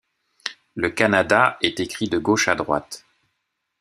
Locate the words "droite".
2.55-3.05